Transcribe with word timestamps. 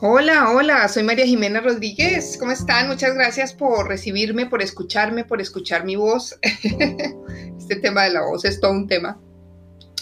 Hola, 0.00 0.52
hola, 0.52 0.86
soy 0.86 1.02
María 1.02 1.26
Jimena 1.26 1.60
Rodríguez. 1.60 2.36
¿Cómo 2.38 2.52
están? 2.52 2.86
Muchas 2.86 3.14
gracias 3.14 3.52
por 3.52 3.88
recibirme, 3.88 4.46
por 4.46 4.62
escucharme, 4.62 5.24
por 5.24 5.40
escuchar 5.40 5.84
mi 5.84 5.96
voz. 5.96 6.38
este 7.58 7.74
tema 7.74 8.04
de 8.04 8.10
la 8.10 8.22
voz 8.22 8.44
es 8.44 8.60
todo 8.60 8.70
un 8.70 8.86
tema. 8.86 9.20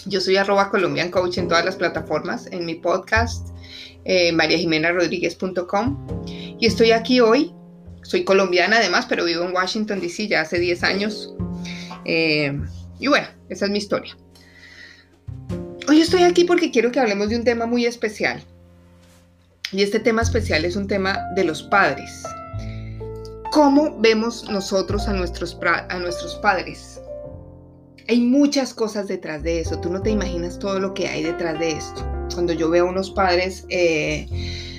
Yo 0.05 0.21
soy 0.21 0.37
arroba 0.37 0.69
Colombian 0.69 1.09
Coach 1.09 1.39
en 1.39 1.47
todas 1.47 1.65
las 1.65 1.77
plataformas, 1.77 2.45
en 2.51 2.67
mi 2.67 2.75
podcast, 2.75 3.47
eh, 4.05 4.31
mariajimenarodríguez.com. 4.33 6.07
Y 6.27 6.67
estoy 6.67 6.91
aquí 6.91 7.19
hoy. 7.19 7.51
Soy 8.03 8.23
colombiana 8.23 8.77
además, 8.77 9.07
pero 9.09 9.25
vivo 9.25 9.45
en 9.45 9.55
Washington, 9.55 9.99
D.C. 9.99 10.27
ya 10.27 10.41
hace 10.41 10.59
10 10.59 10.83
años. 10.83 11.33
Eh, 12.05 12.55
y 12.99 13.07
bueno, 13.07 13.29
esa 13.49 13.65
es 13.65 13.71
mi 13.71 13.79
historia. 13.79 14.15
Hoy 15.87 16.01
estoy 16.01 16.21
aquí 16.21 16.43
porque 16.43 16.69
quiero 16.69 16.91
que 16.91 16.99
hablemos 16.99 17.29
de 17.29 17.37
un 17.37 17.43
tema 17.43 17.65
muy 17.65 17.87
especial 17.87 18.45
y 19.71 19.83
este 19.83 19.99
tema 19.99 20.21
especial 20.21 20.65
es 20.65 20.75
un 20.75 20.87
tema 20.87 21.19
de 21.35 21.43
los 21.43 21.63
padres. 21.63 22.23
¿Cómo 23.51 23.99
vemos 23.99 24.49
nosotros 24.49 25.07
a 25.07 25.13
nuestros, 25.13 25.57
a 25.63 25.99
nuestros 25.99 26.35
padres? 26.35 27.01
Hay 28.07 28.21
muchas 28.21 28.73
cosas 28.73 29.07
detrás 29.07 29.43
de 29.43 29.59
eso. 29.59 29.79
Tú 29.79 29.89
no 29.89 30.01
te 30.01 30.11
imaginas 30.11 30.59
todo 30.59 30.79
lo 30.79 30.93
que 30.93 31.07
hay 31.07 31.23
detrás 31.23 31.59
de 31.59 31.71
esto. 31.71 32.05
Cuando 32.33 32.53
yo 32.53 32.69
veo 32.69 32.85
a 32.85 32.89
unos 32.89 33.11
padres, 33.11 33.65
eh, 33.69 34.27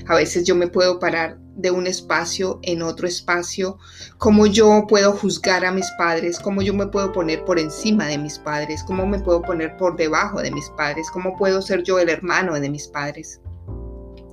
a 0.06 0.15
veces 0.15 0.45
yo 0.45 0.55
me 0.55 0.69
puedo 0.69 0.98
parar 0.98 1.38
de 1.57 1.70
un 1.70 1.87
espacio 1.87 2.60
en 2.62 2.82
otro 2.82 3.07
espacio, 3.09 3.79
cómo 4.16 4.46
yo 4.46 4.87
puedo 4.88 5.12
juzgar 5.12 5.65
a 5.65 5.73
mis 5.73 5.91
padres, 5.98 6.38
cómo 6.38 6.62
yo 6.62 6.73
me 6.73 6.87
puedo 6.87 7.12
poner 7.12 7.45
por 7.45 7.59
encima 7.59 8.07
de 8.07 8.16
mis 8.16 8.38
padres, 8.38 8.84
cómo 8.84 9.07
me 9.07 9.18
puedo 9.18 9.43
poner 9.43 9.77
por 9.77 9.96
debajo 9.96 10.41
de 10.41 10.52
mis 10.52 10.70
padres, 10.77 11.10
cómo 11.10 11.37
puedo 11.37 11.60
ser 11.60 11.82
yo 11.82 11.99
el 11.99 12.10
hermano 12.10 12.59
de 12.60 12.71
mis 12.71 12.87
padres 12.87 13.40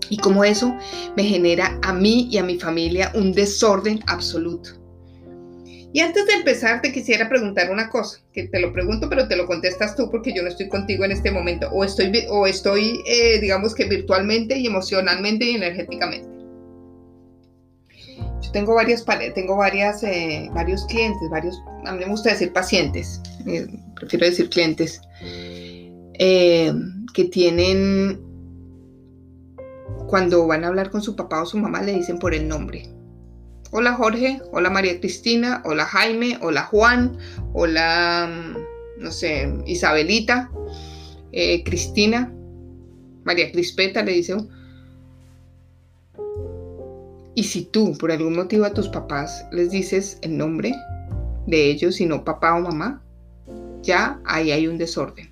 y 0.10 0.18
como 0.18 0.44
eso 0.44 0.76
me 1.16 1.24
genera 1.24 1.80
a 1.82 1.94
mí 1.94 2.28
y 2.32 2.38
a 2.38 2.44
mi 2.44 2.60
familia 2.60 3.12
un 3.16 3.32
desorden 3.32 4.00
absoluto. 4.08 4.72
Y 5.96 6.02
antes 6.02 6.28
de 6.28 6.34
empezar, 6.34 6.82
te 6.82 6.92
quisiera 6.92 7.30
preguntar 7.30 7.72
una 7.72 7.90
cosa, 7.90 8.20
que 8.34 8.50
te 8.50 8.60
lo 8.60 8.74
pregunto, 8.74 9.08
pero 9.10 9.30
te 9.30 9.38
lo 9.38 9.46
contestas 9.46 9.96
tú 9.96 10.12
porque 10.12 10.34
yo 10.34 10.44
no 10.44 10.50
estoy 10.50 10.68
contigo 10.68 11.06
en 11.06 11.14
este 11.14 11.32
momento, 11.32 11.70
o 11.72 11.86
estoy, 11.86 12.12
o 12.30 12.46
estoy 12.46 13.02
eh, 13.08 13.40
digamos 13.40 13.74
que 13.74 13.86
virtualmente 13.86 14.58
y 14.58 14.68
emocionalmente 14.68 15.46
y 15.46 15.56
energéticamente. 15.56 16.28
Yo 18.42 18.52
tengo 18.52 18.76
varias, 18.76 19.06
tengo 19.34 19.64
eh, 19.64 20.50
varios 20.54 20.86
clientes, 20.88 21.30
varios, 21.30 21.58
a 21.86 21.94
mí 21.94 22.00
me 22.00 22.10
gusta 22.12 22.32
decir 22.32 22.52
pacientes, 22.52 23.22
eh, 23.48 23.66
prefiero 23.96 24.26
decir 24.26 24.50
clientes, 24.50 25.00
que 26.18 27.24
tienen 27.32 28.20
cuando 30.08 30.46
van 30.48 30.64
a 30.64 30.68
hablar 30.68 30.90
con 30.90 31.02
su 31.02 31.16
papá 31.16 31.42
o 31.42 31.46
su 31.46 31.58
mamá 31.58 31.82
le 31.82 31.94
dicen 31.94 32.20
por 32.20 32.34
el 32.34 32.48
nombre. 32.48 32.90
Hola 33.72 33.94
Jorge, 33.94 34.42
hola 34.52 34.70
María 34.70 35.00
Cristina, 35.00 35.62
hola 35.66 35.86
Jaime, 35.86 36.38
hola 36.42 36.64
Juan, 36.64 37.18
hola, 37.54 38.30
mm, 38.32 39.04
no 39.04 39.12
sé, 39.12 39.52
Isabelita, 39.66 40.50
eh, 41.32 41.64
Cristina, 41.64 42.32
María 43.24 43.52
Crispeta 43.52 44.04
le 44.04 44.14
dice. 44.14 44.38
Y 47.34 47.44
si 47.44 47.66
tú 47.66 47.98
por 47.98 48.12
algún 48.12 48.36
motivo 48.36 48.64
a 48.64 48.74
tus 48.74 48.88
papás 48.88 49.46
les 49.52 49.72
dices 49.72 50.20
el 50.22 50.38
nombre 50.38 50.74
de 51.48 51.70
ellos 51.70 52.00
y 52.00 52.06
no 52.06 52.24
papá 52.24 52.56
o 52.56 52.62
mamá, 52.62 53.04
ya 53.82 54.22
ahí 54.26 54.52
hay 54.52 54.68
un 54.68 54.78
desorden. 54.78 55.30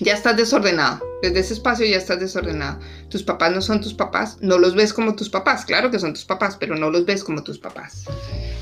Ya 0.00 0.12
estás 0.12 0.36
desordenado 0.36 1.13
desde 1.24 1.40
ese 1.40 1.54
espacio 1.54 1.86
ya 1.86 1.96
estás 1.96 2.20
desordenado. 2.20 2.78
Tus 3.08 3.22
papás 3.22 3.52
no 3.52 3.62
son 3.62 3.80
tus 3.80 3.94
papás, 3.94 4.36
no 4.40 4.58
los 4.58 4.74
ves 4.74 4.92
como 4.92 5.16
tus 5.16 5.30
papás, 5.30 5.64
claro 5.64 5.90
que 5.90 5.98
son 5.98 6.12
tus 6.12 6.24
papás, 6.24 6.56
pero 6.58 6.76
no 6.76 6.90
los 6.90 7.06
ves 7.06 7.24
como 7.24 7.42
tus 7.42 7.58
papás. 7.58 8.04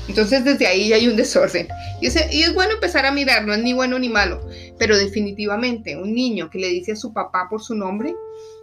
Entonces 0.07 0.45
desde 0.45 0.67
ahí 0.67 0.89
ya 0.89 0.95
hay 0.95 1.07
un 1.07 1.17
desorden. 1.17 1.67
Y, 2.01 2.07
y 2.07 2.43
es 2.43 2.53
bueno 2.53 2.73
empezar 2.73 3.05
a 3.05 3.11
mirar, 3.11 3.45
no 3.45 3.53
es 3.53 3.61
ni 3.61 3.73
bueno 3.73 3.99
ni 3.99 4.09
malo, 4.09 4.47
pero 4.79 4.97
definitivamente 4.97 5.97
un 5.97 6.13
niño 6.13 6.49
que 6.49 6.59
le 6.59 6.69
dice 6.69 6.93
a 6.93 6.95
su 6.95 7.13
papá 7.13 7.47
por 7.49 7.61
su 7.61 7.75
nombre 7.75 8.15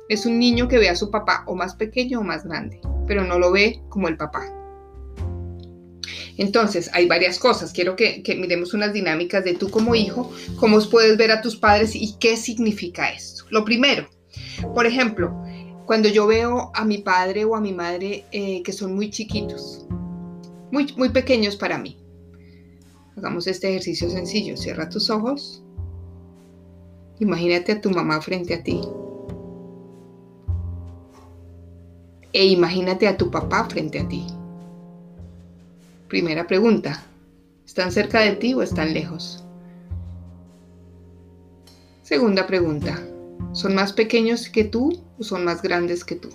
es 0.09 0.27
un 0.27 0.39
niño 0.39 0.67
que 0.67 0.79
ve 0.79 0.89
a 0.89 0.97
su 0.97 1.11
papá 1.11 1.45
o 1.47 1.55
más 1.55 1.75
pequeño 1.75 2.21
o 2.21 2.25
más 2.25 2.45
grande, 2.45 2.81
pero 3.07 3.25
no 3.25 3.39
lo 3.39 3.53
ve 3.53 3.83
como 3.91 4.09
el 4.09 4.17
papá. 4.17 4.60
Entonces, 6.41 6.89
hay 6.95 7.07
varias 7.07 7.39
cosas. 7.39 7.71
Quiero 7.71 7.97
que, 7.97 8.23
miremos 8.39 8.73
unas 8.73 8.95
dinámicas 8.95 9.45
de 9.45 9.53
tú 9.53 9.69
como 9.69 9.95
hijo, 9.95 10.33
cómo 10.57 10.81
puedes 10.89 11.19
ver 11.19 11.31
a 11.33 11.43
tus 11.43 11.57
padres 11.57 11.95
y 11.95 12.15
qué 12.19 12.39
significa 12.39 13.11
esto. 13.11 13.45
Lo 13.51 13.63
primero, 13.63 14.09
por 14.75 14.87
ejemplo, 14.87 15.39
cuando 15.85 16.09
yo 16.09 16.27
veo 16.27 16.73
a 16.73 16.87
mi 16.87 16.97
padre 16.97 17.45
o 17.45 17.55
a 17.55 17.61
mi 17.61 17.75
madre 17.75 18.25
eh, 18.33 18.63
que 18.63 18.73
son 18.73 18.95
muy 18.95 19.11
chiquitos, 19.11 19.85
muy, 20.73 20.91
muy 20.97 21.11
pequeños 21.11 21.57
para 21.57 21.77
mí. 21.77 21.99
Hagamos 23.19 23.47
este 23.47 23.69
ejercicio 23.69 24.09
sencillo. 24.09 24.57
Cierra 24.57 24.89
tus 24.89 25.11
ojos. 25.11 25.63
Imagínate 27.19 27.73
a 27.73 27.81
tu 27.83 27.91
mamá 27.91 28.19
frente 28.23 28.55
a 28.55 28.63
ti. 28.63 28.81
E 32.33 32.47
imagínate 32.47 33.07
a 33.07 33.19
tu 33.19 33.31
papá 33.31 33.67
frente 33.69 33.99
a 33.99 34.09
ti. 34.09 34.25
Primera 36.11 36.45
pregunta, 36.49 37.05
¿están 37.65 37.93
cerca 37.93 38.19
de 38.19 38.33
ti 38.33 38.53
o 38.53 38.63
están 38.63 38.93
lejos? 38.93 39.45
Segunda 42.03 42.49
pregunta, 42.49 43.01
¿son 43.53 43.77
más 43.77 43.93
pequeños 43.93 44.49
que 44.49 44.65
tú 44.65 44.91
o 45.21 45.23
son 45.23 45.45
más 45.45 45.63
grandes 45.63 46.05
que 46.05 46.17
tú? 46.17 46.31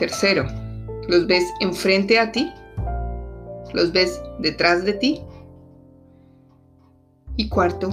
Tercero, 0.00 0.44
¿los 1.06 1.28
ves 1.28 1.44
enfrente 1.60 2.18
a 2.18 2.32
ti? 2.32 2.50
¿Los 3.72 3.92
ves 3.92 4.20
detrás 4.40 4.84
de 4.84 4.94
ti? 4.94 5.20
Y 7.36 7.48
cuarto, 7.48 7.90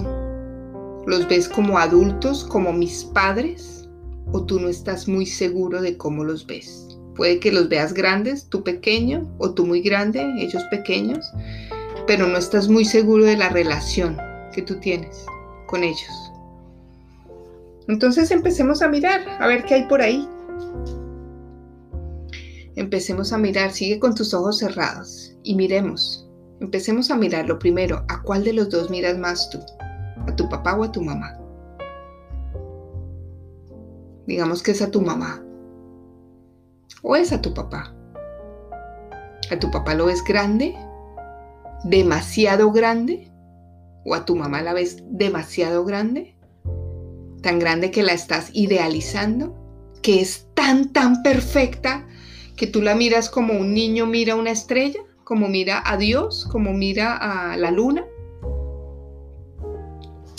¿los 1.06 1.28
ves 1.28 1.48
como 1.48 1.78
adultos, 1.78 2.42
como 2.44 2.72
mis 2.72 3.04
padres? 3.04 3.88
¿O 4.32 4.44
tú 4.44 4.58
no 4.58 4.68
estás 4.68 5.06
muy 5.06 5.26
seguro 5.26 5.80
de 5.80 5.96
cómo 5.96 6.24
los 6.24 6.44
ves? 6.44 6.93
Puede 7.14 7.38
que 7.38 7.52
los 7.52 7.68
veas 7.68 7.94
grandes, 7.94 8.48
tú 8.48 8.64
pequeño 8.64 9.28
o 9.38 9.54
tú 9.54 9.66
muy 9.66 9.80
grande, 9.82 10.24
ellos 10.38 10.64
pequeños, 10.70 11.32
pero 12.06 12.26
no 12.26 12.38
estás 12.38 12.68
muy 12.68 12.84
seguro 12.84 13.24
de 13.24 13.36
la 13.36 13.48
relación 13.50 14.16
que 14.52 14.62
tú 14.62 14.80
tienes 14.80 15.24
con 15.66 15.84
ellos. 15.84 16.32
Entonces 17.86 18.30
empecemos 18.30 18.82
a 18.82 18.88
mirar, 18.88 19.20
a 19.38 19.46
ver 19.46 19.64
qué 19.64 19.74
hay 19.74 19.86
por 19.86 20.02
ahí. 20.02 20.28
Empecemos 22.74 23.32
a 23.32 23.38
mirar, 23.38 23.70
sigue 23.70 24.00
con 24.00 24.14
tus 24.14 24.34
ojos 24.34 24.58
cerrados 24.58 25.36
y 25.44 25.54
miremos. 25.54 26.28
Empecemos 26.60 27.10
a 27.10 27.16
mirar 27.16 27.46
lo 27.46 27.58
primero, 27.58 28.04
¿a 28.08 28.22
cuál 28.22 28.42
de 28.42 28.54
los 28.54 28.70
dos 28.70 28.90
miras 28.90 29.18
más 29.18 29.50
tú? 29.50 29.60
¿A 30.26 30.34
tu 30.34 30.48
papá 30.48 30.74
o 30.74 30.82
a 30.82 30.90
tu 30.90 31.00
mamá? 31.00 31.38
Digamos 34.26 34.62
que 34.62 34.72
es 34.72 34.82
a 34.82 34.90
tu 34.90 35.00
mamá 35.00 35.43
o 37.04 37.14
es 37.14 37.32
a 37.32 37.40
tu 37.40 37.54
papá? 37.54 37.94
¿A 39.50 39.58
tu 39.60 39.70
papá 39.70 39.94
lo 39.94 40.06
ves 40.06 40.24
grande? 40.24 40.74
¿Demasiado 41.84 42.72
grande? 42.72 43.30
¿O 44.06 44.14
a 44.14 44.24
tu 44.24 44.34
mamá 44.34 44.62
la 44.62 44.72
ves 44.72 45.04
demasiado 45.10 45.84
grande? 45.84 46.34
¿Tan 47.42 47.58
grande 47.58 47.90
que 47.90 48.02
la 48.02 48.14
estás 48.14 48.48
idealizando? 48.54 49.54
¿Que 50.02 50.20
es 50.20 50.48
tan, 50.54 50.92
tan 50.92 51.22
perfecta 51.22 52.08
que 52.56 52.66
tú 52.66 52.80
la 52.80 52.94
miras 52.94 53.28
como 53.28 53.52
un 53.52 53.74
niño 53.74 54.06
mira 54.06 54.34
una 54.34 54.50
estrella? 54.50 55.00
¿Como 55.24 55.48
mira 55.48 55.82
a 55.84 55.98
Dios? 55.98 56.48
¿Como 56.50 56.72
mira 56.72 57.16
a 57.16 57.56
la 57.58 57.70
luna? 57.70 58.06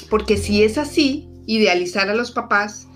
Porque 0.10 0.38
si 0.38 0.64
es 0.64 0.80
así, 0.80 1.30
idealizar 1.46 2.10
a 2.10 2.16
los 2.16 2.32
papás 2.32 2.88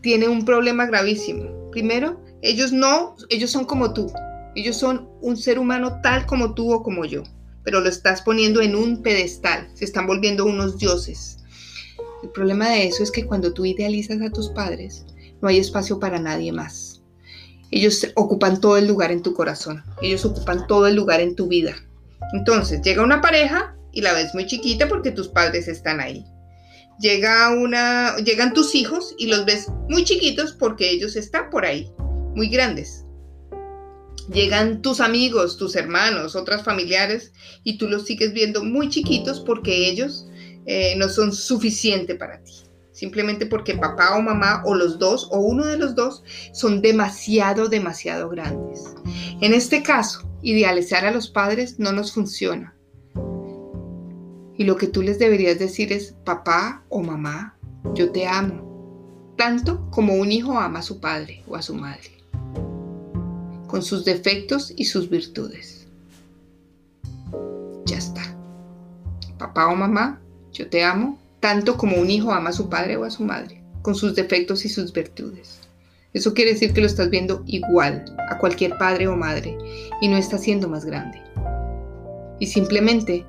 tiene 0.00 0.28
un 0.28 0.46
problema 0.46 0.86
gravísimo. 0.86 1.70
Primero, 1.70 2.25
ellos 2.42 2.72
no, 2.72 3.16
ellos 3.28 3.50
son 3.50 3.64
como 3.64 3.92
tú. 3.92 4.12
Ellos 4.54 4.76
son 4.76 5.08
un 5.20 5.36
ser 5.36 5.58
humano 5.58 6.00
tal 6.02 6.24
como 6.26 6.54
tú 6.54 6.72
o 6.72 6.82
como 6.82 7.04
yo, 7.04 7.22
pero 7.62 7.80
lo 7.80 7.90
estás 7.90 8.22
poniendo 8.22 8.62
en 8.62 8.74
un 8.74 9.02
pedestal, 9.02 9.68
se 9.74 9.84
están 9.84 10.06
volviendo 10.06 10.46
unos 10.46 10.78
dioses. 10.78 11.38
El 12.22 12.30
problema 12.30 12.70
de 12.70 12.86
eso 12.86 13.02
es 13.02 13.10
que 13.10 13.26
cuando 13.26 13.52
tú 13.52 13.66
idealizas 13.66 14.20
a 14.22 14.30
tus 14.30 14.48
padres, 14.48 15.04
no 15.42 15.48
hay 15.48 15.58
espacio 15.58 16.00
para 16.00 16.18
nadie 16.18 16.52
más. 16.52 17.02
Ellos 17.70 18.06
ocupan 18.14 18.58
todo 18.58 18.78
el 18.78 18.86
lugar 18.86 19.12
en 19.12 19.22
tu 19.22 19.34
corazón, 19.34 19.84
ellos 20.00 20.24
ocupan 20.24 20.66
todo 20.66 20.86
el 20.86 20.94
lugar 20.94 21.20
en 21.20 21.36
tu 21.36 21.48
vida. 21.48 21.74
Entonces, 22.32 22.80
llega 22.80 23.02
una 23.02 23.20
pareja 23.20 23.76
y 23.92 24.00
la 24.00 24.14
ves 24.14 24.34
muy 24.34 24.46
chiquita 24.46 24.88
porque 24.88 25.10
tus 25.10 25.28
padres 25.28 25.68
están 25.68 26.00
ahí. 26.00 26.24
Llega 26.98 27.50
una, 27.50 28.16
llegan 28.16 28.54
tus 28.54 28.74
hijos 28.74 29.14
y 29.18 29.26
los 29.26 29.44
ves 29.44 29.66
muy 29.90 30.04
chiquitos 30.04 30.52
porque 30.52 30.90
ellos 30.90 31.14
están 31.14 31.50
por 31.50 31.66
ahí 31.66 31.92
muy 32.36 32.48
grandes. 32.48 33.04
Llegan 34.32 34.82
tus 34.82 35.00
amigos, 35.00 35.56
tus 35.56 35.74
hermanos, 35.74 36.36
otras 36.36 36.62
familiares 36.62 37.32
y 37.64 37.78
tú 37.78 37.88
los 37.88 38.04
sigues 38.04 38.32
viendo 38.32 38.62
muy 38.62 38.88
chiquitos 38.88 39.40
porque 39.40 39.88
ellos 39.88 40.26
eh, 40.66 40.94
no 40.96 41.08
son 41.08 41.32
suficiente 41.32 42.14
para 42.14 42.42
ti. 42.44 42.52
simplemente 42.92 43.44
porque 43.44 43.74
papá 43.74 44.16
o 44.16 44.22
mamá 44.22 44.62
o 44.64 44.74
los 44.74 44.98
dos 44.98 45.28
o 45.30 45.38
uno 45.38 45.66
de 45.66 45.76
los 45.76 45.94
dos 45.94 46.22
son 46.52 46.80
demasiado, 46.80 47.68
demasiado 47.68 48.30
grandes. 48.30 48.94
En 49.42 49.52
este 49.52 49.82
caso, 49.82 50.26
idealizar 50.40 51.04
a 51.04 51.10
los 51.10 51.28
padres 51.28 51.78
no 51.78 51.92
nos 51.92 52.12
funciona. 52.12 52.74
Y 54.56 54.64
lo 54.64 54.76
que 54.76 54.86
tú 54.86 55.02
les 55.02 55.18
deberías 55.18 55.58
decir 55.58 55.92
es, 55.92 56.14
papá 56.24 56.84
o 56.88 57.02
mamá, 57.02 57.58
yo 57.94 58.10
te 58.12 58.26
amo, 58.26 59.34
tanto 59.36 59.90
como 59.90 60.14
un 60.14 60.32
hijo 60.32 60.58
ama 60.58 60.78
a 60.78 60.82
su 60.82 60.98
padre 60.98 61.42
o 61.46 61.54
a 61.54 61.60
su 61.60 61.74
madre, 61.74 62.15
con 63.76 63.82
sus 63.82 64.06
defectos 64.06 64.72
y 64.74 64.86
sus 64.86 65.10
virtudes. 65.10 65.86
Ya 67.84 67.98
está. 67.98 68.22
Papá 69.36 69.68
o 69.68 69.76
mamá, 69.76 70.18
yo 70.50 70.70
te 70.70 70.82
amo, 70.82 71.18
tanto 71.40 71.76
como 71.76 71.98
un 71.98 72.08
hijo 72.08 72.32
ama 72.32 72.48
a 72.48 72.54
su 72.54 72.70
padre 72.70 72.96
o 72.96 73.04
a 73.04 73.10
su 73.10 73.22
madre, 73.22 73.62
con 73.82 73.94
sus 73.94 74.14
defectos 74.14 74.64
y 74.64 74.70
sus 74.70 74.94
virtudes. 74.94 75.60
Eso 76.14 76.32
quiere 76.32 76.54
decir 76.54 76.72
que 76.72 76.80
lo 76.80 76.86
estás 76.86 77.10
viendo 77.10 77.42
igual 77.44 78.02
a 78.30 78.38
cualquier 78.38 78.78
padre 78.78 79.08
o 79.08 79.14
madre 79.14 79.58
y 80.00 80.08
no 80.08 80.16
está 80.16 80.38
siendo 80.38 80.70
más 80.70 80.86
grande. 80.86 81.20
Y 82.40 82.46
simplemente 82.46 83.26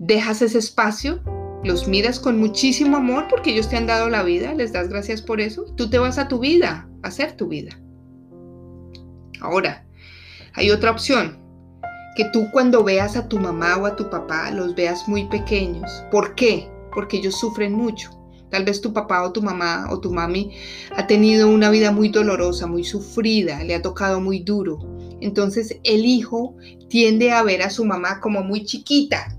dejas 0.00 0.42
ese 0.42 0.58
espacio, 0.58 1.22
los 1.62 1.86
miras 1.86 2.18
con 2.18 2.40
muchísimo 2.40 2.96
amor 2.96 3.28
porque 3.30 3.52
ellos 3.52 3.68
te 3.68 3.76
han 3.76 3.86
dado 3.86 4.10
la 4.10 4.24
vida, 4.24 4.52
les 4.52 4.72
das 4.72 4.88
gracias 4.88 5.22
por 5.22 5.40
eso, 5.40 5.66
tú 5.76 5.88
te 5.88 6.00
vas 6.00 6.18
a 6.18 6.26
tu 6.26 6.40
vida, 6.40 6.88
a 7.04 7.06
hacer 7.06 7.36
tu 7.36 7.46
vida. 7.46 7.78
Ahora, 9.40 9.84
hay 10.54 10.70
otra 10.70 10.90
opción, 10.90 11.38
que 12.16 12.24
tú 12.26 12.50
cuando 12.50 12.82
veas 12.82 13.16
a 13.16 13.28
tu 13.28 13.38
mamá 13.38 13.76
o 13.76 13.86
a 13.86 13.96
tu 13.96 14.10
papá 14.10 14.50
los 14.50 14.74
veas 14.74 15.08
muy 15.08 15.24
pequeños. 15.28 16.04
¿Por 16.10 16.34
qué? 16.34 16.68
Porque 16.92 17.18
ellos 17.18 17.38
sufren 17.38 17.72
mucho. 17.72 18.10
Tal 18.50 18.64
vez 18.64 18.80
tu 18.80 18.92
papá 18.92 19.22
o 19.22 19.32
tu 19.32 19.42
mamá 19.42 19.86
o 19.90 20.00
tu 20.00 20.12
mami 20.12 20.50
ha 20.96 21.06
tenido 21.06 21.48
una 21.48 21.70
vida 21.70 21.92
muy 21.92 22.08
dolorosa, 22.08 22.66
muy 22.66 22.82
sufrida, 22.82 23.62
le 23.62 23.76
ha 23.76 23.82
tocado 23.82 24.20
muy 24.20 24.40
duro. 24.40 24.80
Entonces 25.20 25.78
el 25.84 26.04
hijo 26.04 26.56
tiende 26.88 27.30
a 27.30 27.44
ver 27.44 27.62
a 27.62 27.70
su 27.70 27.84
mamá 27.84 28.20
como 28.20 28.42
muy 28.42 28.64
chiquita. 28.64 29.36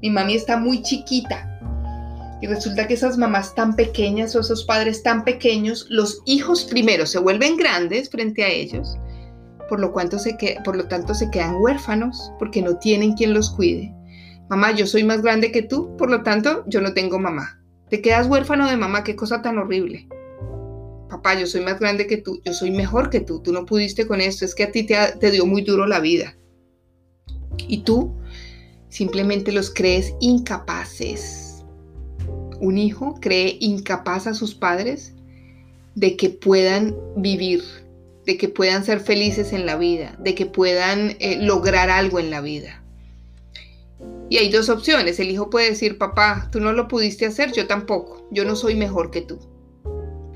Mi 0.00 0.10
mami 0.10 0.34
está 0.34 0.56
muy 0.56 0.82
chiquita. 0.82 1.46
Y 2.40 2.46
resulta 2.46 2.86
que 2.86 2.94
esas 2.94 3.18
mamás 3.18 3.54
tan 3.54 3.74
pequeñas 3.74 4.34
o 4.34 4.40
esos 4.40 4.64
padres 4.64 5.02
tan 5.02 5.24
pequeños, 5.24 5.86
los 5.90 6.22
hijos 6.24 6.64
primero 6.64 7.04
se 7.04 7.18
vuelven 7.18 7.56
grandes 7.56 8.08
frente 8.08 8.44
a 8.44 8.48
ellos 8.48 8.96
por 9.70 9.80
lo, 9.80 10.88
tanto 10.88 11.14
se 11.14 11.30
quedan 11.30 11.56
huérfanos 11.56 12.32
porque 12.38 12.60
no 12.60 12.76
tienen 12.76 13.14
quien 13.14 13.32
los 13.32 13.50
cuide. 13.50 13.94
Mamá, 14.50 14.72
yo 14.72 14.86
soy 14.86 15.04
más 15.04 15.22
grande 15.22 15.52
que 15.52 15.62
tú, 15.62 15.96
por 15.96 16.10
lo 16.10 16.22
tanto 16.22 16.64
yo 16.66 16.80
no 16.80 16.92
tengo 16.92 17.18
mamá. 17.18 17.62
Te 17.88 18.02
quedas 18.02 18.26
huérfano 18.26 18.68
de 18.68 18.76
mamá, 18.76 19.04
qué 19.04 19.14
cosa 19.14 19.40
tan 19.42 19.58
horrible. 19.58 20.08
Papá, 21.08 21.38
yo 21.38 21.46
soy 21.46 21.60
más 21.62 21.78
grande 21.78 22.06
que 22.06 22.16
tú, 22.16 22.40
yo 22.44 22.52
soy 22.52 22.72
mejor 22.72 23.10
que 23.10 23.20
tú, 23.20 23.40
tú 23.40 23.52
no 23.52 23.64
pudiste 23.64 24.06
con 24.06 24.20
esto, 24.20 24.44
es 24.44 24.54
que 24.54 24.64
a 24.64 24.72
ti 24.72 24.82
te, 24.82 24.96
te 25.20 25.30
dio 25.30 25.46
muy 25.46 25.62
duro 25.62 25.86
la 25.86 26.00
vida. 26.00 26.36
Y 27.68 27.82
tú 27.84 28.12
simplemente 28.88 29.52
los 29.52 29.72
crees 29.72 30.14
incapaces. 30.20 31.64
Un 32.60 32.76
hijo 32.76 33.14
cree 33.20 33.56
incapaz 33.60 34.26
a 34.26 34.34
sus 34.34 34.54
padres 34.54 35.14
de 35.94 36.16
que 36.16 36.30
puedan 36.30 36.96
vivir 37.16 37.62
de 38.30 38.36
que 38.36 38.48
puedan 38.48 38.84
ser 38.84 39.00
felices 39.00 39.52
en 39.52 39.66
la 39.66 39.74
vida, 39.74 40.14
de 40.20 40.36
que 40.36 40.46
puedan 40.46 41.16
eh, 41.18 41.38
lograr 41.40 41.90
algo 41.90 42.20
en 42.20 42.30
la 42.30 42.40
vida. 42.40 42.80
Y 44.28 44.36
hay 44.36 44.52
dos 44.52 44.68
opciones. 44.68 45.18
El 45.18 45.32
hijo 45.32 45.50
puede 45.50 45.70
decir, 45.70 45.98
papá, 45.98 46.48
tú 46.52 46.60
no 46.60 46.72
lo 46.72 46.86
pudiste 46.86 47.26
hacer, 47.26 47.50
yo 47.50 47.66
tampoco, 47.66 48.28
yo 48.30 48.44
no 48.44 48.54
soy 48.54 48.76
mejor 48.76 49.10
que 49.10 49.22
tú. 49.22 49.40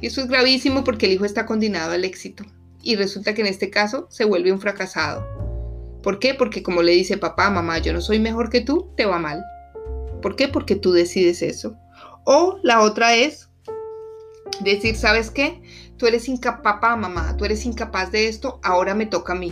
Y 0.01 0.09
eso 0.09 0.21
es 0.23 0.27
gravísimo 0.27 0.83
porque 0.83 1.07
el 1.07 1.13
hijo 1.13 1.25
está 1.25 1.47
condenado 1.47 1.93
al 1.93 2.05
éxito. 2.05 2.45
Y 2.83 2.97
resulta 2.97 3.33
que 3.33 3.43
en 3.43 3.47
este 3.47 3.71
caso 3.71 4.09
se 4.11 4.25
vuelve 4.25 4.51
un 4.51 4.61
fracasado. 4.61 5.25
¿Por 6.03 6.19
qué? 6.19 6.35
Porque 6.35 6.65
como 6.65 6.83
le 6.83 6.91
dice 6.91 7.17
papá, 7.17 7.49
mamá, 7.49 7.79
yo 7.79 7.93
no 7.93 8.01
soy 8.01 8.19
mejor 8.19 8.51
que 8.51 8.61
tú, 8.61 8.91
te 8.97 9.07
va 9.07 9.21
mal. 9.21 9.41
¿Por 10.21 10.35
qué? 10.35 10.49
Porque 10.49 10.75
tú 10.75 10.91
decides 10.91 11.43
eso. 11.43 11.77
O 12.25 12.59
la 12.65 12.81
otra 12.81 13.15
es 13.15 13.51
decir, 14.65 14.97
¿sabes 14.97 15.31
qué? 15.31 15.63
Tú 16.05 16.09
eres 16.09 16.29
incapaz, 16.29 16.99
mamá, 16.99 17.35
tú 17.39 17.47
eres 17.47 17.65
incapaz 17.65 18.13
de 18.13 18.29
esto, 18.29 18.61
ahora 18.63 18.95
me 18.95 19.07
toca 19.07 19.33
a 19.33 19.37
mí. 19.37 19.51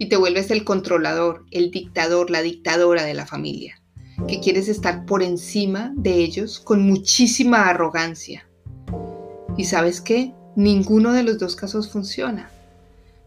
Y 0.00 0.08
te 0.08 0.16
vuelves 0.16 0.50
el 0.50 0.64
controlador, 0.64 1.44
el 1.52 1.70
dictador, 1.70 2.28
la 2.28 2.42
dictadora 2.42 3.04
de 3.04 3.14
la 3.14 3.24
familia, 3.24 3.80
que 4.26 4.40
quieres 4.40 4.66
estar 4.66 5.06
por 5.06 5.22
encima 5.22 5.92
de 5.94 6.14
ellos 6.14 6.58
con 6.58 6.82
muchísima 6.82 7.68
arrogancia. 7.68 8.48
Y 9.56 9.66
sabes 9.66 10.00
qué? 10.00 10.34
Ninguno 10.56 11.12
de 11.12 11.22
los 11.22 11.38
dos 11.38 11.54
casos 11.54 11.92
funciona 11.92 12.50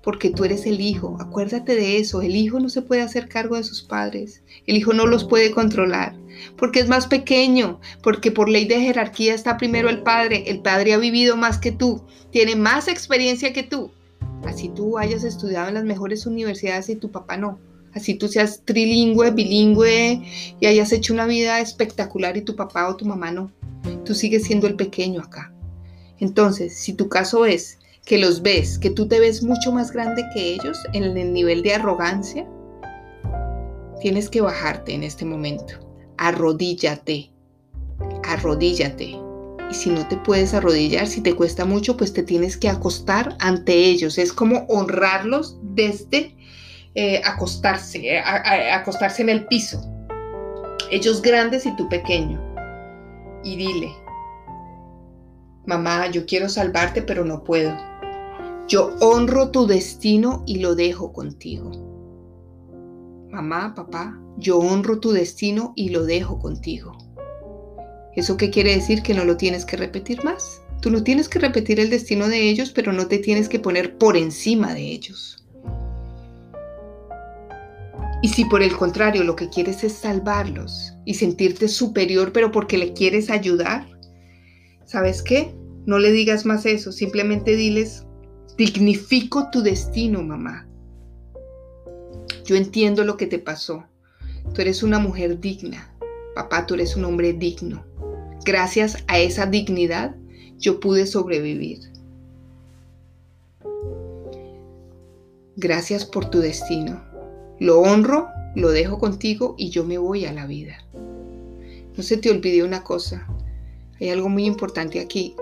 porque 0.05 0.29
tú 0.29 0.45
eres 0.45 0.67
el 0.67 0.79
hijo. 0.79 1.17
Acuérdate 1.19 1.75
de 1.75 1.97
eso, 1.97 2.21
el 2.21 2.35
hijo 2.35 2.59
no 2.59 2.69
se 2.69 2.83
puede 2.83 3.01
hacer 3.01 3.27
cargo 3.27 3.57
de 3.57 3.63
sus 3.63 3.81
padres, 3.81 4.43
el 4.67 4.77
hijo 4.77 4.93
no 4.93 5.07
los 5.07 5.25
puede 5.25 5.49
controlar, 5.49 6.15
porque 6.57 6.79
es 6.79 6.87
más 6.87 7.07
pequeño, 7.07 7.81
porque 8.03 8.31
por 8.31 8.47
ley 8.47 8.65
de 8.65 8.79
jerarquía 8.79 9.33
está 9.33 9.57
primero 9.57 9.89
el 9.89 10.03
padre, 10.03 10.43
el 10.45 10.61
padre 10.61 10.93
ha 10.93 10.97
vivido 10.97 11.35
más 11.35 11.57
que 11.57 11.71
tú, 11.71 12.03
tiene 12.31 12.55
más 12.55 12.87
experiencia 12.87 13.51
que 13.51 13.63
tú. 13.63 13.91
Así 14.45 14.69
tú 14.69 14.99
hayas 14.99 15.23
estudiado 15.23 15.69
en 15.69 15.73
las 15.73 15.85
mejores 15.85 16.27
universidades 16.27 16.87
y 16.89 16.97
tu 16.97 17.09
papá 17.09 17.35
no. 17.35 17.59
Así 17.91 18.13
tú 18.13 18.27
seas 18.27 18.61
trilingüe, 18.63 19.31
bilingüe 19.31 20.21
y 20.59 20.65
hayas 20.67 20.91
hecho 20.91 21.13
una 21.13 21.25
vida 21.25 21.61
espectacular 21.61 22.37
y 22.37 22.41
tu 22.43 22.55
papá 22.55 22.87
o 22.89 22.95
tu 22.95 23.05
mamá 23.05 23.31
no. 23.31 23.51
Tú 24.05 24.13
sigues 24.13 24.43
siendo 24.43 24.67
el 24.67 24.75
pequeño 24.75 25.21
acá. 25.21 25.51
Entonces, 26.19 26.77
si 26.77 26.93
tu 26.93 27.09
caso 27.09 27.47
es 27.47 27.79
que 28.05 28.19
los 28.19 28.43
ves, 28.43 28.77
que 28.77 28.91
tú 28.91 29.07
te 29.07 29.19
ves 29.19 29.43
mucho 29.43 29.71
más 29.71 29.91
grande 29.91 30.23
que 30.33 30.53
ellos 30.53 30.77
en 30.93 31.03
el 31.03 31.33
nivel 31.33 31.63
de 31.63 31.73
arrogancia, 31.73 32.47
tienes 33.99 34.29
que 34.29 34.41
bajarte 34.41 34.93
en 34.93 35.03
este 35.03 35.25
momento. 35.25 35.73
Arrodíllate, 36.17 37.31
arrodíllate. 38.23 39.19
Y 39.71 39.73
si 39.73 39.89
no 39.89 40.07
te 40.07 40.17
puedes 40.17 40.53
arrodillar, 40.53 41.07
si 41.07 41.21
te 41.21 41.35
cuesta 41.35 41.65
mucho, 41.65 41.97
pues 41.97 42.13
te 42.13 42.21
tienes 42.21 42.55
que 42.55 42.69
acostar 42.69 43.35
ante 43.39 43.73
ellos. 43.73 44.19
Es 44.19 44.31
como 44.31 44.59
honrarlos 44.69 45.57
desde 45.63 46.35
eh, 46.93 47.21
acostarse, 47.25 48.07
eh, 48.07 48.19
acostarse 48.19 49.23
en 49.23 49.29
el 49.29 49.47
piso. 49.47 49.81
Ellos 50.91 51.23
grandes 51.23 51.65
y 51.65 51.75
tú 51.75 51.89
pequeño. 51.89 52.39
Y 53.43 53.55
dile, 53.55 53.91
mamá, 55.65 56.07
yo 56.11 56.27
quiero 56.27 56.47
salvarte, 56.47 57.01
pero 57.01 57.25
no 57.25 57.43
puedo 57.43 57.75
yo 58.67 58.95
honro 58.99 59.51
tu 59.51 59.67
destino 59.67 60.43
y 60.47 60.57
lo 60.57 60.73
dejo 60.73 61.13
contigo. 61.13 61.71
Mamá, 63.29 63.75
papá, 63.75 64.19
yo 64.37 64.57
honro 64.57 64.99
tu 64.99 65.11
destino 65.11 65.73
y 65.75 65.89
lo 65.89 66.03
dejo 66.05 66.39
contigo. 66.39 66.97
¿Eso 68.15 68.37
qué 68.37 68.49
quiere 68.49 68.73
decir? 68.73 69.03
Que 69.03 69.13
no 69.13 69.23
lo 69.23 69.37
tienes 69.37 69.65
que 69.65 69.77
repetir 69.77 70.23
más. 70.23 70.61
Tú 70.81 70.89
no 70.89 71.03
tienes 71.03 71.29
que 71.29 71.39
repetir 71.39 71.79
el 71.79 71.89
destino 71.89 72.27
de 72.27 72.49
ellos, 72.49 72.71
pero 72.71 72.91
no 72.91 73.07
te 73.07 73.19
tienes 73.19 73.49
que 73.49 73.59
poner 73.59 73.97
por 73.97 74.17
encima 74.17 74.73
de 74.73 74.81
ellos. 74.81 75.45
Y 78.23 78.29
si 78.29 78.45
por 78.45 78.63
el 78.63 78.75
contrario 78.75 79.23
lo 79.23 79.35
que 79.35 79.49
quieres 79.49 79.83
es 79.83 79.93
salvarlos 79.93 80.93
y 81.05 81.13
sentirte 81.13 81.67
superior, 81.67 82.31
pero 82.31 82.51
porque 82.51 82.79
le 82.79 82.93
quieres 82.93 83.29
ayudar, 83.29 83.85
¿sabes 84.85 85.21
qué? 85.21 85.53
No 85.85 85.99
le 85.99 86.11
digas 86.11 86.45
más 86.45 86.65
eso, 86.65 86.91
simplemente 86.91 87.55
diles, 87.55 88.05
Dignifico 88.57 89.49
tu 89.51 89.61
destino, 89.61 90.23
mamá. 90.23 90.65
Yo 92.45 92.55
entiendo 92.55 93.03
lo 93.03 93.17
que 93.17 93.27
te 93.27 93.37
pasó. 93.37 93.83
Tú 94.53 94.61
eres 94.61 94.81
una 94.81 94.97
mujer 94.97 95.41
digna. 95.41 95.93
Papá, 96.35 96.65
tú 96.65 96.75
eres 96.75 96.95
un 96.95 97.03
hombre 97.03 97.33
digno. 97.33 97.83
Gracias 98.45 99.03
a 99.07 99.19
esa 99.19 99.45
dignidad, 99.45 100.15
yo 100.57 100.79
pude 100.79 101.05
sobrevivir. 101.05 101.79
Gracias 105.57 106.05
por 106.05 106.29
tu 106.29 106.39
destino. 106.39 107.03
Lo 107.59 107.81
honro, 107.81 108.29
lo 108.55 108.69
dejo 108.69 108.99
contigo 108.99 109.55
y 109.57 109.69
yo 109.69 109.83
me 109.83 109.97
voy 109.97 110.23
a 110.23 110.31
la 110.31 110.47
vida. 110.47 110.77
No 111.97 112.03
se 112.03 112.15
te 112.15 112.29
olvide 112.29 112.63
una 112.63 112.83
cosa. 112.83 113.27
Hay 113.99 114.09
algo 114.09 114.29
muy 114.29 114.45
importante 114.45 115.01
aquí 115.01 115.35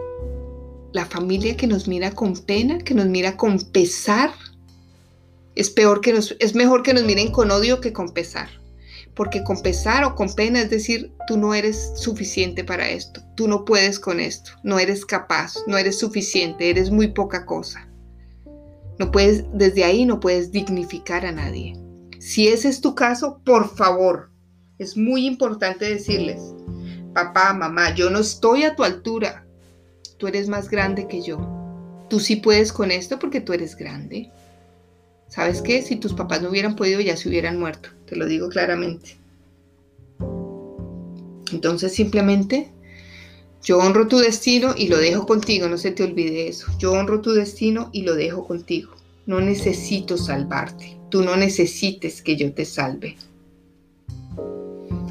la 0.94 1.06
familia 1.06 1.58
que 1.58 1.68
nos 1.68 1.88
mira 1.88 2.12
con 2.12 2.36
pena, 2.36 2.78
que 2.78 2.94
nos 2.94 3.08
mira 3.08 3.36
con 3.36 3.60
pesar, 3.60 4.32
es 5.56 5.70
peor 5.70 6.02
que 6.02 6.14
nos, 6.14 6.36
es 6.40 6.56
mejor 6.56 6.84
que 6.84 6.94
nos 6.94 7.04
miren 7.04 7.32
con 7.32 7.52
odio 7.52 7.82
que 7.82 7.92
con 7.94 8.14
pesar. 8.14 8.50
Porque 9.16 9.44
con 9.44 9.62
pesar 9.62 10.04
o 10.06 10.16
con 10.16 10.34
pena 10.34 10.62
es 10.62 10.70
decir, 10.70 11.12
tú 11.28 11.38
no 11.38 11.54
eres 11.54 11.92
suficiente 11.96 12.64
para 12.64 12.90
esto, 12.90 13.22
tú 13.36 13.48
no 13.48 13.64
puedes 13.66 14.00
con 14.00 14.20
esto, 14.20 14.52
no 14.64 14.80
eres 14.80 15.06
capaz, 15.06 15.56
no 15.68 15.78
eres 15.78 16.00
suficiente, 16.00 16.70
eres 16.70 16.90
muy 16.90 17.10
poca 17.10 17.46
cosa. 17.46 17.88
No 18.98 19.12
puedes, 19.12 19.46
desde 19.54 19.84
ahí 19.84 20.06
no 20.06 20.20
puedes 20.20 20.52
dignificar 20.52 21.26
a 21.26 21.32
nadie. 21.32 21.76
Si 22.20 22.48
ese 22.48 22.70
es 22.70 22.82
tu 22.82 22.96
caso, 22.96 23.42
por 23.44 23.76
favor, 23.76 24.32
es 24.80 24.98
muy 24.98 25.26
importante 25.26 25.86
decirles, 25.86 26.42
papá, 27.14 27.54
mamá, 27.54 27.94
yo 27.94 28.10
no 28.10 28.20
estoy 28.20 28.64
a 28.64 28.76
tu 28.76 28.84
altura. 28.84 29.43
Tú 30.24 30.27
eres 30.27 30.48
más 30.48 30.70
grande 30.70 31.06
que 31.06 31.22
yo. 31.22 31.38
Tú 32.10 32.22
sí 32.22 32.38
puedes 32.38 32.72
con 32.72 32.92
esto 32.92 33.20
porque 33.20 33.42
tú 33.42 33.51
eres 33.51 33.75
grande. 33.75 34.32
¿Sabes 35.27 35.62
qué? 35.62 35.82
Si 35.82 35.98
tus 35.98 36.13
papás 36.13 36.42
no 36.42 36.50
hubieran 36.50 36.77
podido, 36.77 37.01
ya 37.01 37.18
se 37.18 37.27
hubieran 37.27 37.60
muerto. 37.60 37.89
Te 38.06 38.15
lo 38.15 38.25
digo 38.25 38.48
claramente. 38.48 39.18
Entonces 41.51 41.92
simplemente 41.92 42.72
yo 43.62 43.80
honro 43.80 44.08
tu 44.08 44.18
destino 44.18 44.74
y 44.77 44.88
lo 44.88 44.98
dejo 44.98 45.25
contigo, 45.25 45.68
no 45.68 45.77
se 45.77 45.92
te 45.92 46.06
olvide 46.06 46.48
eso. 46.48 46.68
Yo 46.80 46.94
honro 46.94 47.20
tu 47.20 47.34
destino 47.34 47.89
y 47.92 48.03
lo 48.03 48.15
dejo 48.15 48.48
contigo. 48.48 48.94
No 49.25 49.42
necesito 49.42 50.15
salvarte. 50.18 50.98
Tú 51.10 51.22
no 51.22 51.36
necesites 51.36 52.22
que 52.22 52.38
yo 52.38 52.53
te 52.53 52.63
salve. 52.63 53.18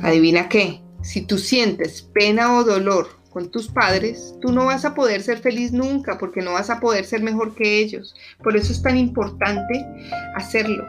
Adivina 0.01 0.49
qué, 0.49 0.81
si 1.03 1.21
tú 1.21 1.37
sientes 1.37 2.01
pena 2.01 2.57
o 2.57 2.65
dolor 2.65 3.21
con 3.33 3.51
tus 3.51 3.69
padres, 3.69 4.35
tú 4.41 4.53
no 4.53 4.67
vas 4.67 4.85
a 4.85 4.95
poder 4.95 5.23
ser 5.23 5.39
feliz 5.39 5.73
nunca 5.73 6.19
porque 6.19 6.43
no 6.43 6.53
vas 6.53 6.71
a 6.71 6.81
poder 6.81 7.05
ser 7.05 7.23
mejor 7.23 7.55
que 7.55 7.79
ellos. 7.79 8.15
Por 8.43 8.57
eso 8.57 8.73
es 8.73 8.83
tan 8.83 8.97
importante 8.97 9.85
hacerlo. 10.35 10.85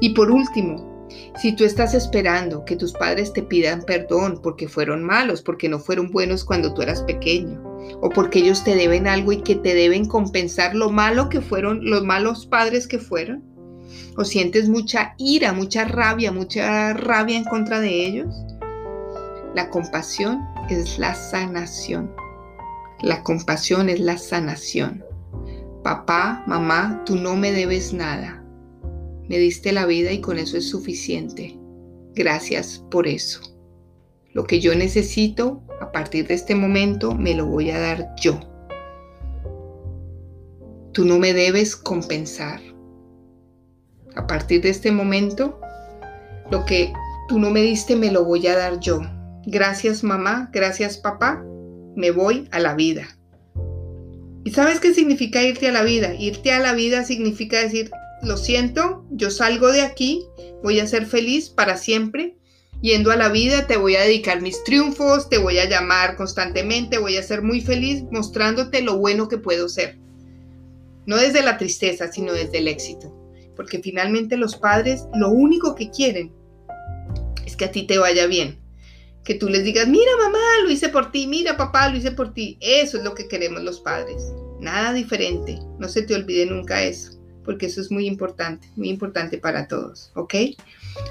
Y 0.00 0.10
por 0.10 0.30
último, 0.30 1.06
si 1.40 1.54
tú 1.54 1.64
estás 1.64 1.94
esperando 1.94 2.64
que 2.64 2.76
tus 2.76 2.92
padres 2.92 3.32
te 3.32 3.42
pidan 3.42 3.82
perdón 3.82 4.40
porque 4.42 4.68
fueron 4.68 5.04
malos, 5.04 5.42
porque 5.42 5.68
no 5.68 5.78
fueron 5.78 6.10
buenos 6.10 6.44
cuando 6.44 6.74
tú 6.74 6.82
eras 6.82 7.02
pequeño, 7.02 7.62
o 8.00 8.10
porque 8.10 8.40
ellos 8.40 8.64
te 8.64 8.74
deben 8.74 9.06
algo 9.06 9.32
y 9.32 9.42
que 9.42 9.54
te 9.54 9.74
deben 9.74 10.06
compensar 10.06 10.74
lo 10.74 10.90
malo 10.90 11.28
que 11.28 11.40
fueron, 11.40 11.88
los 11.88 12.04
malos 12.04 12.46
padres 12.46 12.86
que 12.86 12.98
fueron, 12.98 13.44
o 14.16 14.24
sientes 14.24 14.68
mucha 14.68 15.14
ira, 15.16 15.52
mucha 15.52 15.84
rabia, 15.84 16.32
mucha 16.32 16.92
rabia 16.92 17.38
en 17.38 17.44
contra 17.44 17.80
de 17.80 18.06
ellos, 18.06 18.34
la 19.54 19.70
compasión 19.70 20.40
es 20.68 20.98
la 20.98 21.14
sanación. 21.14 22.14
La 23.00 23.22
compasión 23.22 23.88
es 23.88 24.00
la 24.00 24.18
sanación. 24.18 25.04
Papá, 25.82 26.44
mamá, 26.46 27.02
tú 27.06 27.16
no 27.16 27.36
me 27.36 27.52
debes 27.52 27.92
nada 27.92 28.38
me 29.28 29.38
diste 29.38 29.72
la 29.72 29.86
vida 29.86 30.10
y 30.10 30.20
con 30.20 30.38
eso 30.38 30.56
es 30.56 30.68
suficiente. 30.68 31.58
Gracias 32.14 32.82
por 32.90 33.06
eso. 33.06 33.40
Lo 34.32 34.44
que 34.44 34.58
yo 34.58 34.74
necesito 34.74 35.62
a 35.80 35.92
partir 35.92 36.26
de 36.26 36.34
este 36.34 36.54
momento 36.54 37.14
me 37.14 37.34
lo 37.34 37.46
voy 37.46 37.70
a 37.70 37.78
dar 37.78 38.14
yo. 38.16 38.40
Tú 40.92 41.04
no 41.04 41.18
me 41.18 41.34
debes 41.34 41.76
compensar. 41.76 42.60
A 44.16 44.26
partir 44.26 44.62
de 44.62 44.70
este 44.70 44.90
momento, 44.90 45.60
lo 46.50 46.64
que 46.64 46.92
tú 47.28 47.38
no 47.38 47.50
me 47.50 47.60
diste 47.60 47.94
me 47.94 48.10
lo 48.10 48.24
voy 48.24 48.46
a 48.46 48.56
dar 48.56 48.80
yo. 48.80 49.02
Gracias 49.50 50.04
mamá, 50.04 50.50
gracias 50.52 50.98
papá, 50.98 51.42
me 51.96 52.10
voy 52.10 52.46
a 52.50 52.60
la 52.60 52.74
vida. 52.74 53.18
¿Y 54.44 54.50
sabes 54.50 54.78
qué 54.78 54.92
significa 54.92 55.42
irte 55.42 55.68
a 55.68 55.72
la 55.72 55.84
vida? 55.84 56.14
Irte 56.14 56.52
a 56.52 56.58
la 56.58 56.74
vida 56.74 57.02
significa 57.02 57.58
decir, 57.58 57.90
lo 58.22 58.36
siento, 58.36 59.06
yo 59.10 59.30
salgo 59.30 59.72
de 59.72 59.80
aquí, 59.80 60.22
voy 60.62 60.80
a 60.80 60.86
ser 60.86 61.06
feliz 61.06 61.48
para 61.48 61.78
siempre. 61.78 62.36
Yendo 62.82 63.10
a 63.10 63.16
la 63.16 63.30
vida 63.30 63.66
te 63.66 63.78
voy 63.78 63.96
a 63.96 64.02
dedicar 64.02 64.42
mis 64.42 64.62
triunfos, 64.64 65.30
te 65.30 65.38
voy 65.38 65.56
a 65.56 65.66
llamar 65.66 66.16
constantemente, 66.16 66.98
voy 66.98 67.16
a 67.16 67.22
ser 67.22 67.40
muy 67.40 67.62
feliz 67.62 68.04
mostrándote 68.10 68.82
lo 68.82 68.98
bueno 68.98 69.28
que 69.28 69.38
puedo 69.38 69.70
ser. 69.70 69.98
No 71.06 71.16
desde 71.16 71.42
la 71.42 71.56
tristeza, 71.56 72.12
sino 72.12 72.34
desde 72.34 72.58
el 72.58 72.68
éxito. 72.68 73.16
Porque 73.56 73.78
finalmente 73.78 74.36
los 74.36 74.56
padres 74.56 75.06
lo 75.14 75.30
único 75.30 75.74
que 75.74 75.88
quieren 75.88 76.34
es 77.46 77.56
que 77.56 77.64
a 77.64 77.72
ti 77.72 77.86
te 77.86 77.96
vaya 77.96 78.26
bien. 78.26 78.67
Que 79.24 79.34
tú 79.34 79.48
les 79.48 79.64
digas, 79.64 79.86
mira 79.86 80.10
mamá, 80.22 80.38
lo 80.64 80.70
hice 80.70 80.88
por 80.88 81.10
ti, 81.10 81.26
mira 81.26 81.56
papá, 81.56 81.88
lo 81.88 81.98
hice 81.98 82.12
por 82.12 82.32
ti. 82.32 82.56
Eso 82.60 82.98
es 82.98 83.04
lo 83.04 83.14
que 83.14 83.28
queremos 83.28 83.62
los 83.62 83.80
padres. 83.80 84.32
Nada 84.60 84.92
diferente. 84.92 85.58
No 85.78 85.88
se 85.88 86.02
te 86.02 86.14
olvide 86.14 86.46
nunca 86.46 86.82
eso 86.82 87.18
porque 87.48 87.64
eso 87.64 87.80
es 87.80 87.90
muy 87.90 88.06
importante, 88.06 88.68
muy 88.76 88.90
importante 88.90 89.38
para 89.38 89.68
todos, 89.68 90.12
¿ok? 90.14 90.34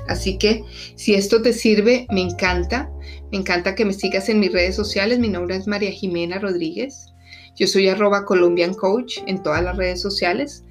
Así 0.07 0.37
que 0.37 0.63
si 0.93 1.15
esto 1.15 1.41
te 1.41 1.51
sirve, 1.51 2.05
me 2.11 2.21
encanta, 2.21 2.91
me 3.31 3.39
encanta 3.39 3.73
que 3.73 3.85
me 3.85 3.91
sigas 3.91 4.29
en 4.29 4.39
mis 4.39 4.51
redes 4.51 4.75
sociales, 4.75 5.17
mi 5.17 5.29
nombre 5.29 5.55
es 5.55 5.65
María 5.65 5.89
Jimena 5.89 6.37
Rodríguez, 6.37 7.07
yo 7.55 7.65
soy 7.65 7.89
arroba 7.89 8.23
Colombian 8.23 8.75
Coach 8.75 9.17
en 9.25 9.41
todas 9.41 9.63
las 9.63 9.77
redes 9.77 9.99
sociales. 9.99 10.63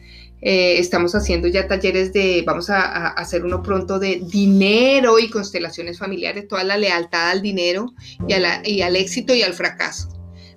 Eh, 0.48 0.78
estamos 0.78 1.16
haciendo 1.16 1.48
ya 1.48 1.66
talleres 1.66 2.12
de, 2.12 2.44
vamos 2.46 2.70
a, 2.70 3.08
hacer 3.08 3.44
uno 3.44 3.64
pronto 3.64 3.98
de 3.98 4.22
dinero 4.30 5.18
y 5.18 5.28
constelaciones 5.28 5.98
familiares, 5.98 6.46
toda 6.46 6.62
la 6.62 6.76
lealtad 6.76 7.30
al 7.30 7.42
dinero 7.42 7.92
y, 8.28 8.34
y 8.70 8.82
al 8.82 8.94
éxito 8.94 9.34
y 9.34 9.42
al 9.42 9.54
fracaso. 9.54 10.08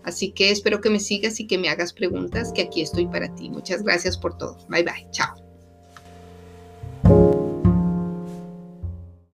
Así 0.03 0.31
que 0.31 0.51
espero 0.51 0.79
que 0.79 0.91
me 0.91 0.99
sigas 0.99 1.39
y 1.39 1.47
que 1.47 1.57
me 1.57 1.69
hagas 1.69 1.91
preguntas, 1.91 2.51
que 2.53 2.61
aquí 2.61 2.83
estoy 2.83 3.07
para 3.07 3.33
ti. 3.33 3.49
Muchas 3.49 3.81
gracias 3.81 4.15
por 4.15 4.37
todo. 4.37 4.59
Bye 4.69 4.83
bye. 4.83 5.07
Chao. 5.09 5.48